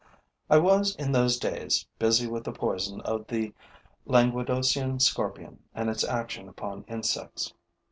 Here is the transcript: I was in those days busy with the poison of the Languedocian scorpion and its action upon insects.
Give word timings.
I 0.49 0.57
was 0.57 0.95
in 0.95 1.11
those 1.11 1.37
days 1.37 1.85
busy 1.99 2.25
with 2.25 2.43
the 2.43 2.51
poison 2.51 3.01
of 3.01 3.27
the 3.27 3.53
Languedocian 4.07 4.99
scorpion 4.99 5.59
and 5.75 5.91
its 5.91 6.03
action 6.03 6.49
upon 6.49 6.85
insects. 6.87 7.53